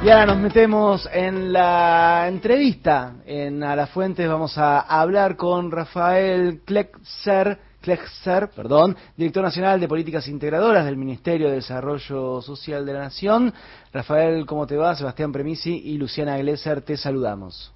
[0.00, 4.28] Y ahora nos metemos en la entrevista en A las Fuentes.
[4.28, 11.48] Vamos a hablar con Rafael Klexer, Klexer, perdón, director nacional de políticas integradoras del Ministerio
[11.48, 13.52] de Desarrollo Social de la Nación.
[13.92, 14.94] Rafael, ¿cómo te va?
[14.94, 17.72] Sebastián Premisi y Luciana Glesser, te saludamos.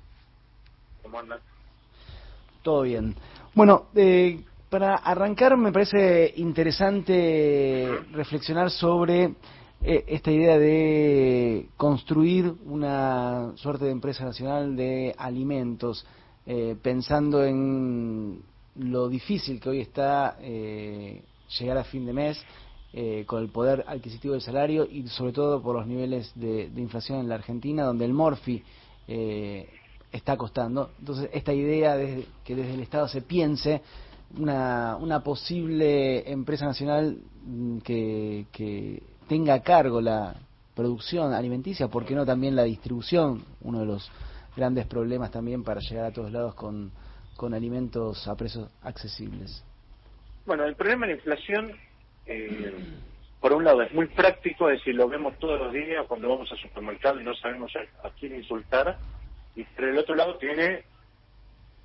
[1.03, 1.41] ¿Cómo andas?
[2.63, 3.17] Todo bien.
[3.53, 9.35] Bueno, eh, para arrancar me parece interesante reflexionar sobre
[9.85, 16.07] eh, esta idea de construir una suerte de empresa nacional de alimentos,
[16.47, 18.43] eh, pensando en
[18.77, 21.25] lo difícil que hoy está eh,
[21.59, 22.45] llegar a fin de mes
[23.27, 27.29] con el poder adquisitivo del salario y sobre todo por los niveles de, inflación en
[27.31, 28.63] la Argentina, donde el Morfi
[30.13, 30.91] está costando.
[30.99, 33.81] Entonces, esta idea de que desde el Estado se piense
[34.39, 40.35] una, una posible empresa nacional mm, que, que tenga a cargo la
[40.75, 43.43] producción alimenticia, ¿por qué no también la distribución?
[43.63, 44.13] Uno de los
[44.55, 46.93] grandes problemas también para llegar a todos lados con,
[47.35, 49.65] con alimentos a precios accesibles.
[50.45, 51.73] Bueno, el problema de la inflación,
[52.27, 52.75] eh,
[53.41, 56.53] por un lado, es muy práctico, es decir, lo vemos todos los días cuando vamos
[56.53, 57.73] al supermercado y no sabemos
[58.05, 58.99] a, quién insultar,
[59.57, 60.85] y por el otro lado tiene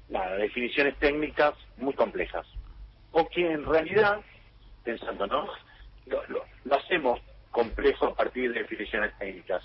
[0.09, 2.45] las definiciones técnicas muy complejas,
[3.13, 4.19] o que en realidad,
[4.83, 5.47] pensando, ¿no?
[6.65, 7.21] lo hacemos
[7.57, 9.63] complejo a partir de definiciones técnicas.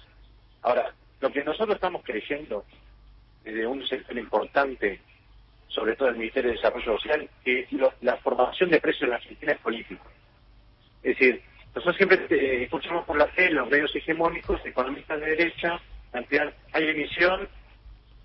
[0.62, 2.64] Ahora, lo que nosotros estamos creyendo
[3.44, 4.98] desde un sector importante,
[5.68, 7.68] sobre todo el Ministerio de Desarrollo Social, que
[8.00, 10.04] la formación de precios en la Argentina es política.
[11.02, 11.42] Es decir,
[11.74, 15.78] nosotros siempre eh, escuchamos por la tele, los medios hegemónicos, economistas de derecha,
[16.10, 17.46] plantear, hay emisión,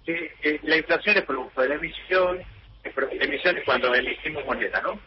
[0.06, 2.38] que la inflación es producto de la emisión,
[2.86, 4.98] la emisión es cuando emitimos moneda, ¿no?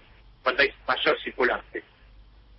[0.42, 1.82] Cuando hay mayor circulante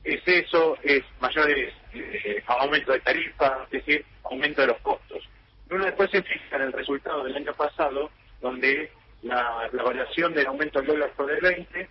[0.03, 5.23] es eso, es mayores eh, aumento de tarifa, es decir, aumento de los costos.
[5.69, 8.09] Uno después se fija en el resultado del año pasado,
[8.41, 8.91] donde
[9.21, 11.89] la, variación del aumento del dólar fue del 20,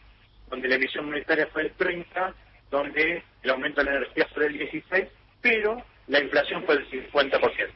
[0.49, 2.35] donde la emisión monetaria fue del 30,
[2.71, 5.09] donde el aumento de la energía fue del 16,
[5.41, 7.69] pero la inflación fue del 50%.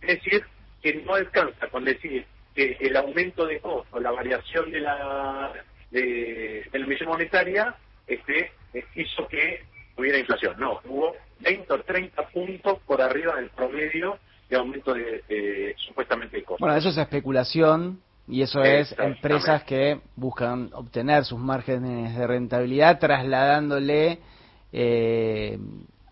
[0.00, 0.44] Es decir,
[0.82, 5.52] que no alcanza con decir que el aumento de costo, la variación de la,
[5.90, 7.76] de la emisión monetaria,
[8.06, 8.52] este,
[8.94, 9.64] hizo que
[9.96, 10.54] hubiera inflación.
[10.58, 14.18] No, hubo 20 o 30 puntos por arriba del promedio
[14.48, 16.60] de aumento de, supuestamente de costos.
[16.60, 22.98] Bueno, eso es especulación y eso es empresas que buscan obtener sus márgenes de rentabilidad
[22.98, 24.18] trasladándole
[24.72, 25.58] eh,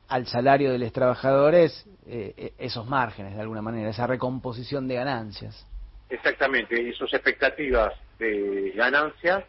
[0.09, 5.67] al salario de los trabajadores eh, esos márgenes de alguna manera, esa recomposición de ganancias.
[6.09, 9.45] Exactamente, y sus expectativas de ganancias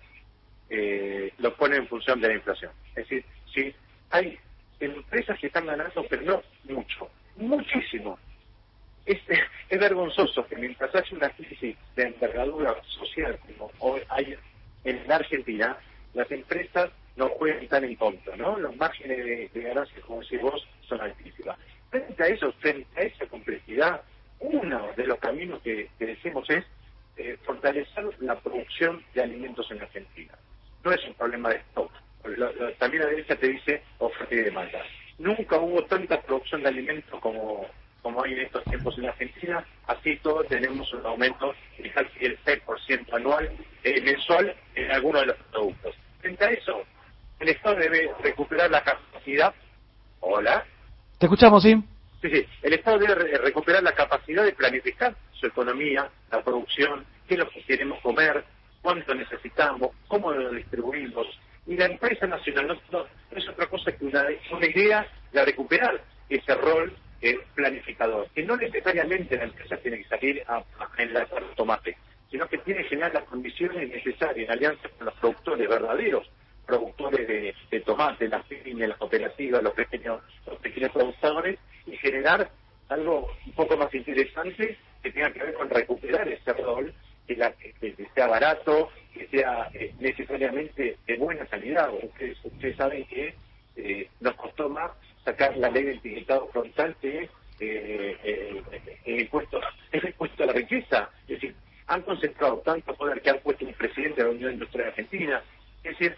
[0.74, 2.72] eh, lo pone en función de la inflación.
[2.96, 3.76] Es decir, si
[4.10, 4.40] hay
[4.80, 6.42] empresas que están ganando, pero no
[6.74, 8.18] mucho, muchísimo.
[9.06, 9.20] Es,
[9.70, 14.34] es vergonzoso que mientras hay una crisis de envergadura social como hoy hay
[14.86, 15.78] en Argentina,
[16.14, 18.58] las empresas no juegan tan en contra, ¿no?
[18.58, 21.58] Los márgenes de, ganancias, como decís vos, son altísimas.
[21.90, 24.02] Frente a eso, frente a esa complejidad,
[24.40, 26.64] uno de los caminos que, decimos es
[27.18, 30.38] eh, fortalecer la producción de alimentos en Argentina
[30.84, 31.92] no es un problema de stock.
[32.80, 34.80] también la derecha te dice oferta y demanda.
[35.18, 37.66] Nunca hubo tanta producción de alimentos como,
[38.02, 42.40] como hay en estos tiempos en Argentina, así todos tenemos un aumento de casi el
[42.44, 43.52] 6% anual,
[43.84, 45.96] eh, mensual en algunos de los productos.
[46.20, 46.84] Frente a eso,
[47.40, 49.54] el Estado debe recuperar la capacidad.
[50.20, 50.66] Hola.
[51.18, 51.76] Te escuchamos, sí.
[52.22, 52.46] Sí, sí.
[52.62, 57.50] El Estado debe recuperar la capacidad de planificar su economía, la producción, qué es lo
[57.50, 58.44] que queremos comer,
[58.82, 61.28] cuánto necesitamos, cómo lo distribuimos.
[61.68, 64.26] Y la empresa nacional no, es otra cosa que una,
[64.62, 70.44] idea de recuperar ese rol eh, planificador, que no necesariamente la empresa tiene que salir
[70.48, 70.64] a,
[70.96, 71.98] generar tomate,
[72.30, 76.28] sino que tiene que generar las condiciones necesarias en alianza con los productores verdaderos,
[76.66, 82.50] productores de, tomate, las pymes, las cooperativas, los pequeños, los pequeños productores, y generar
[82.90, 86.94] algo un poco más interesante que tenga que ver con recuperar ese rol
[87.36, 91.92] que, sea barato, que sea eh, necesariamente de buena calidad.
[91.94, 93.34] Ustedes, ustedes saben que
[93.76, 94.92] eh, nos costó más
[95.24, 97.30] sacar la ley del etiquetado frontal que
[97.60, 98.64] eh,
[99.06, 99.60] el, impuesto,
[99.92, 101.10] el impuesto a la riqueza.
[101.24, 101.56] Es decir,
[101.88, 105.44] han concentrado tanto poder que han puesto un presidente de la Unión Industrial Argentina.
[105.84, 106.18] Es decir,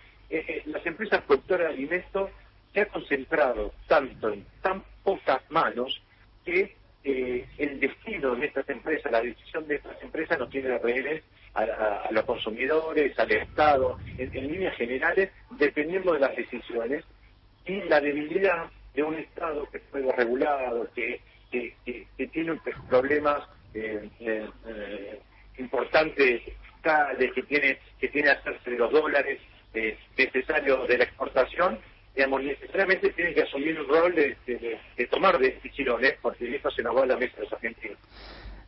[0.66, 2.30] las empresas productoras de alimentos
[2.74, 6.02] se han concentrado tanto en tan pocas manos
[6.46, 11.24] que eh, el destino de estas empresas, la decisión de estas empresas no tiene rehenes
[11.54, 17.04] a, los consumidores, al Estado, en, líneas generales, dependiendo de las decisiones
[17.66, 21.20] y la debilidad de un Estado que fue regulado, que,
[21.52, 21.76] que,
[22.32, 22.60] tiene
[22.90, 23.48] problemas
[25.58, 26.42] importantes
[26.84, 29.40] que tiene que tiene hacerse los dólares
[30.18, 31.80] necesarios de la exportación
[32.16, 37.04] digamos, necesariamente tiene que asumir un rol de, tomar decisiones, porque eso se nos va
[37.04, 37.98] a la mesa de los argentinos.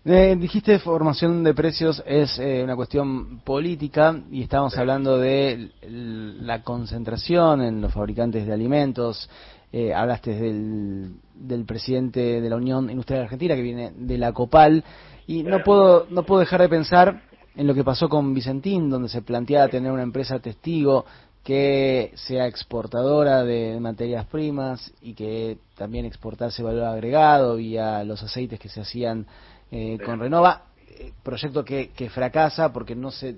[0.07, 6.61] Eh, dijiste formación de precios es eh, una cuestión política y estábamos hablando de la
[6.61, 9.27] concentración en los fabricantes de alimentos.
[9.73, 14.83] Eh, hablaste del, del presidente de la Unión Industrial Argentina que viene de la Copal
[15.25, 17.23] y no puedo no puedo dejar de pensar
[17.55, 21.05] en lo que pasó con Vicentín donde se planteaba tener una empresa testigo
[21.45, 28.59] que sea exportadora de materias primas y que también exportase valor agregado vía los aceites
[28.59, 29.27] que se hacían
[29.69, 33.35] eh, con Renova, eh, proyecto que, que, fracasa porque no se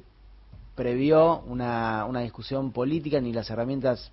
[0.74, 4.10] previó una, una discusión política ni las herramientas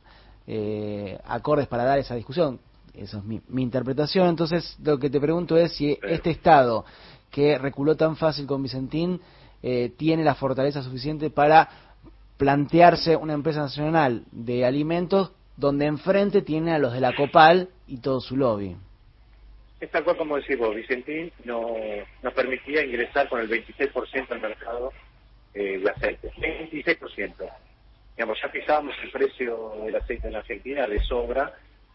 [0.49, 2.58] eh, acordes para dar esa discusión.
[2.94, 4.26] Esa es mi, mi interpretación.
[4.26, 6.85] Entonces, lo que te pregunto es si este Estado
[7.31, 9.20] que reculó tan fácil con Vicentín
[9.97, 11.94] tiene la fortaleza suficiente para
[12.44, 18.02] plantearse una empresa nacional de alimentos donde enfrente tiene a los de la Copal y
[18.02, 18.76] todo su lobby.
[19.81, 21.75] Es tal cual como decís vos, Vicentín no,
[22.23, 24.93] nos permitía ingresar con el 26% al mercado
[25.55, 26.31] eh, de aceite.
[26.37, 27.50] 26%.
[28.14, 31.50] Digamos, ya pisábamos el precio del aceite en Argentina de sobra,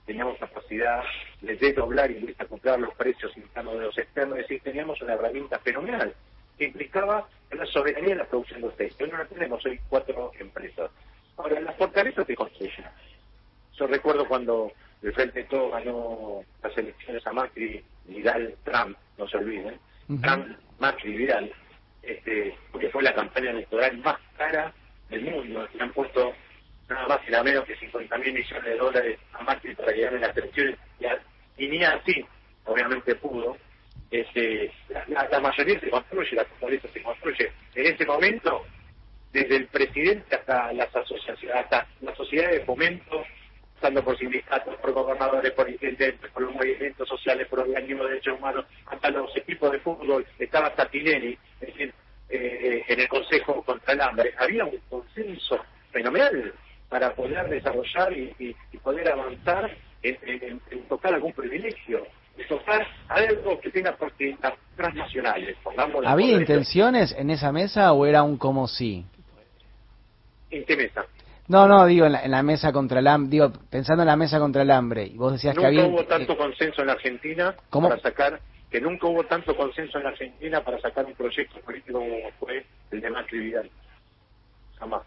[0.08, 1.04] teníamos capacidad
[1.42, 5.14] de desdoblar y de comprar los precios internos de los externos, es decir, teníamos una
[5.14, 6.12] herramienta fenomenal
[6.60, 9.06] que implicaba la soberanía de la producción de aceite.
[9.06, 10.92] Hoy no la tenemos, hoy cuatro empresas.
[11.38, 12.86] Ahora, las fortalezas se construyen.
[13.78, 14.72] Yo recuerdo cuando
[15.02, 19.80] el Frente de Todo ganó las elecciones a Macri, Vidal, Trump, no se olviden,
[20.22, 21.52] Trump, Macri, Vidal,
[22.04, 24.74] este, porque fue la campaña electoral más cara
[25.10, 25.66] del mundo.
[25.74, 26.34] Le han puesto
[26.90, 30.16] nada más y nada menos que 50 mil millones de dólares a Macri para llegar
[30.16, 32.26] a las elecciones y, y ni así,
[32.66, 33.56] obviamente pudo
[34.12, 34.72] este,
[35.08, 37.52] la, mayoría se construye, la fortaleza se construye.
[37.76, 38.66] En ese momento,
[39.32, 43.24] desde el presidente hasta las asociaciones, hasta la sociedad de fomento,
[43.76, 48.38] pasando por sindicatos, por gobernadores, por intendentes, por los movimientos sociales, por organismos de derechos
[48.38, 51.94] humanos, hasta los equipos de fútbol, estaba Tatinelli, es decir,
[52.30, 54.34] eh, en el Consejo contra el Hambre.
[54.38, 56.54] Había un consenso fenomenal
[56.90, 59.70] para poder desarrollar y, poder avanzar
[60.02, 62.08] en tocar algún privilegio
[62.48, 63.96] tocar algo que tenga
[64.76, 65.58] transnacionales.
[66.06, 69.06] ¿Había intenciones en esa mesa o era un como sí?
[70.52, 71.06] ¿En qué mesa?
[71.48, 74.62] No, no, digo en la, mesa contra el hambre, digo pensando en la mesa contra
[74.62, 75.08] el hambre.
[75.08, 75.92] Y vos decías nunca que había.
[75.92, 78.40] hubo tanto consenso en la Argentina para sacar
[78.70, 82.66] que nunca hubo tanto consenso en la Argentina para sacar un proyecto político como fue
[82.92, 83.70] el de Macri Vidal.
[84.78, 85.02] Jamás.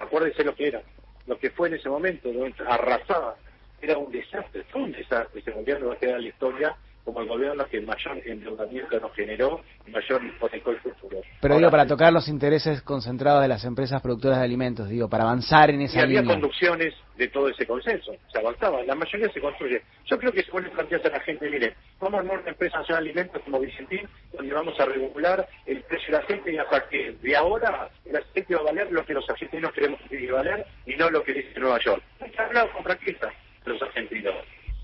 [0.00, 0.82] Acuérdese lo que era,
[1.26, 2.30] lo que fue en ese momento,
[2.66, 3.36] arrasaba
[3.84, 5.40] era un desastre, fue un desastre.
[5.40, 9.12] Ese gobierno va a quedar en la historia como el gobierno que mayor endeudamiento nos
[9.12, 11.20] generó y mayor hipotecó el futuro.
[11.40, 15.24] Pero digo, para tocar los intereses concentrados de las empresas productoras de alimentos, digo, para
[15.24, 19.40] avanzar en esa y había conducciones de todo ese consenso, se avanzaba, la mayoría se
[19.40, 19.82] construye.
[20.06, 22.78] Yo creo que se vuelve plantearse a la gente, mire, vamos a armar una empresa
[22.78, 26.68] nacional de alimentos como Vicentín, donde vamos a regular el precio del aceite y a
[26.68, 30.66] partir de ahora el aceite va a valer lo que los argentinos queremos que valer
[30.86, 32.02] y no lo que dice Nueva York.
[32.20, 33.30] Hay que hablar con franqueza
[33.64, 34.34] los argentinos.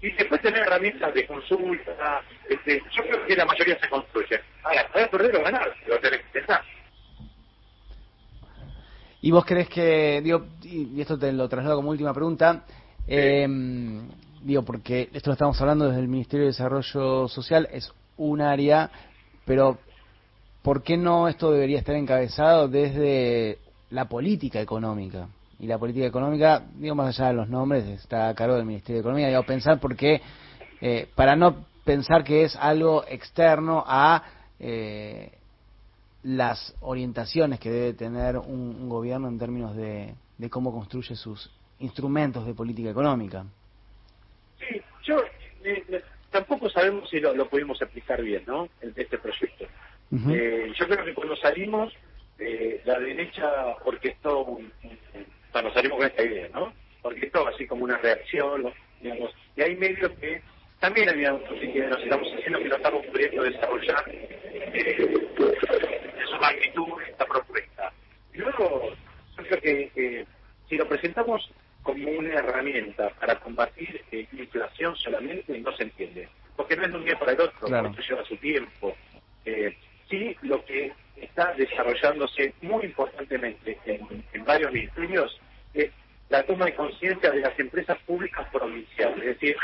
[0.03, 4.41] Y después tener herramientas de consulta, este, yo creo que la mayoría se construye.
[4.63, 6.63] Ahora, puedes perder o ganar, pero tenés que pensar.
[9.23, 12.65] ¿Y vos crees que, digo, y esto te lo traslado como última pregunta,
[13.07, 13.47] eh,
[14.43, 18.91] digo, porque esto lo estamos hablando desde el Ministerio de Desarrollo Social, es un área,
[19.45, 19.79] pero
[20.63, 23.59] ¿por qué no esto debería estar encabezado desde
[23.91, 25.29] la política económica?
[25.61, 28.97] Y la política económica, digo más allá de los nombres, está a cargo del Ministerio
[28.97, 30.23] de Economía, digo, pensar porque,
[30.81, 34.25] eh, para no pensar que es algo externo a
[34.59, 35.33] eh,
[36.23, 40.15] las orientaciones que debe tener un, gobierno en términos de,
[40.49, 43.45] cómo construye sus instrumentos de política económica.
[44.59, 45.17] Sí, yo
[45.63, 48.67] eh, tampoco sabemos si lo, pudimos aplicar bien, ¿no?
[48.81, 49.67] Este proyecto.
[50.11, 51.93] yo creo que cuando salimos,
[52.87, 54.73] la derecha orquestó un
[55.53, 56.73] o nos salimos con esta idea, ¿no?
[57.03, 60.43] Porque esto así como una reacción, digamos, y hay medios que
[60.79, 65.27] también había que nos estamos haciendo que no estamos pudiendo desarrollar eh,
[66.19, 67.93] en su magnitud esta propuesta.
[68.33, 68.93] Y luego,
[69.37, 70.27] yo creo que
[70.69, 71.51] si lo presentamos
[71.83, 76.29] como una herramienta para combatir eh, inflación solamente, no se entiende.
[76.57, 77.89] Porque no es de un día para el otro, claro.
[77.89, 78.95] esto lleva su tiempo.
[79.45, 79.77] Eh,
[80.09, 85.41] sí, lo que está desarrollándose muy importantemente en, varios ministerios
[85.75, 85.91] es
[86.29, 89.19] la toma de conciencia de las empresas públicas provinciales.
[89.19, 89.57] Es decir,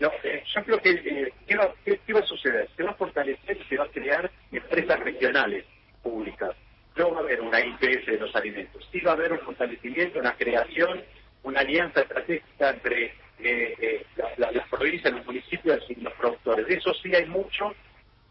[0.00, 2.68] No, eh, yo creo que eh, ¿qué, va, qué, va, a suceder?
[2.76, 5.64] Se va a fortalecer y se va a crear empresas regionales
[6.02, 6.50] públicas.
[6.96, 8.86] No va a haber una IPS de los alimentos.
[8.90, 11.02] Sí va a haber un fortalecimiento, una creación,
[11.42, 14.04] una alianza estratégica entre eh,
[14.36, 16.66] las provincias, los municipios y los productores.
[16.66, 17.74] De eso sí hay mucho.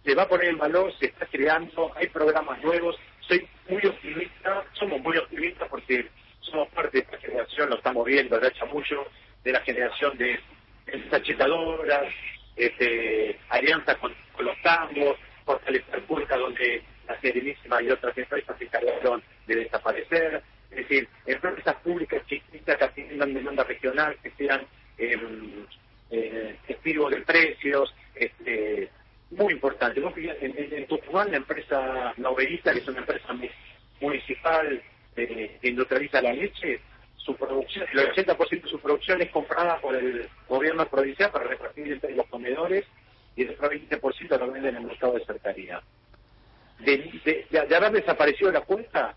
[0.03, 2.95] Se va a poner en valor, se está creando, hay programas nuevos.
[3.21, 6.09] Soy muy optimista, somos muy optimistas porque
[6.41, 9.05] somos parte de esta generación, lo estamos viendo, de mucho
[9.43, 10.39] de la generación de
[11.09, 12.13] sachetadoras,
[12.55, 19.23] este, alianzas con, los tambos, fortalecer Pulca donde la Serenísima y otras empresas se encargaron
[19.47, 20.43] de desaparecer.
[20.71, 24.65] Es decir, empresas públicas chiquitas que atiendan demanda regional, que sean
[24.97, 25.17] eh,
[26.09, 28.89] eh, de precios, este,
[29.37, 30.01] muy importante.
[30.01, 33.33] En, en, Tucumán, la empresa Novelista, que es una empresa
[34.01, 34.81] municipal
[35.15, 36.79] eh, que industrializa la leche,
[37.17, 41.91] su producción, el 80% de su producción es comprada por el gobierno provincial para repartir
[41.91, 42.85] entre los comedores
[43.35, 45.81] y el otro 20% lo venden en el mercado de cercanía.
[46.79, 49.15] De, haber desaparecido la cuenta,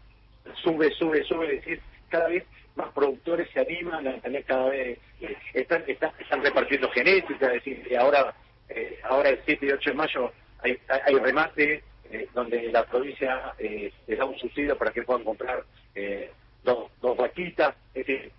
[0.63, 2.45] sube, sube, sube, es decir, cada vez
[2.77, 7.97] más productores se animan a tener cada vez, eh, están, están, repartiendo genética, es decir,
[7.99, 8.35] ahora,
[8.69, 10.33] eh, ahora el 7 y 8 de mayo
[10.63, 15.65] hay, remate eh, donde la provincia les da un subsidio para que puedan comprar
[16.65, 18.33] dos, dos vaquitas, es decir,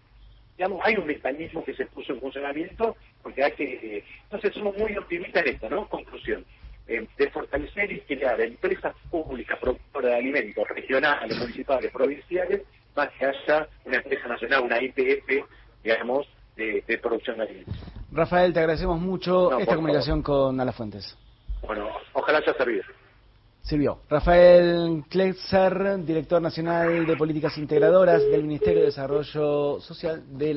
[0.58, 3.98] digamos, hay un mecanismo que se puso en funcionamiento porque hay que...
[3.98, 5.88] Eh, entonces somos muy optimistas en esto, ¿no?
[5.88, 6.46] Conclusión.
[6.88, 12.62] Eh, de fortalecer y crear empresas públicas productoras de alimentos regionales, municipales, provinciales,
[12.96, 15.46] más que haya una empresa nacional, una IPF,
[15.84, 17.87] digamos, de, producción de alimentos.
[18.12, 21.18] Rafael, te agradecemos mucho esta comunicación con Alafuentes.
[21.66, 22.84] Bueno, ojalá haya servido.
[23.62, 24.00] Sirvió.
[24.10, 30.56] Rafael Klexer, director nacional de políticas integradoras del Ministerio de Desarrollo Social de la